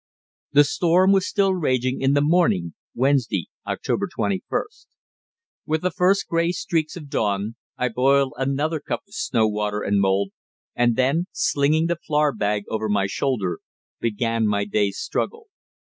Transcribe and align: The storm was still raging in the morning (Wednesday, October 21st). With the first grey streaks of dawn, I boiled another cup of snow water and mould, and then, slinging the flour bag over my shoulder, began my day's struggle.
The 0.53 0.63
storm 0.63 1.11
was 1.11 1.27
still 1.27 1.53
raging 1.53 2.01
in 2.01 2.13
the 2.13 2.23
morning 2.23 2.73
(Wednesday, 2.95 3.49
October 3.67 4.07
21st). 4.07 4.87
With 5.67 5.83
the 5.83 5.91
first 5.91 6.27
grey 6.27 6.51
streaks 6.53 6.95
of 6.95 7.07
dawn, 7.07 7.55
I 7.77 7.87
boiled 7.89 8.33
another 8.35 8.79
cup 8.79 9.03
of 9.07 9.13
snow 9.13 9.47
water 9.47 9.83
and 9.83 10.01
mould, 10.01 10.31
and 10.75 10.95
then, 10.95 11.27
slinging 11.33 11.85
the 11.85 11.97
flour 12.03 12.31
bag 12.33 12.63
over 12.67 12.89
my 12.89 13.05
shoulder, 13.05 13.59
began 13.99 14.47
my 14.47 14.65
day's 14.65 14.97
struggle. 14.97 15.49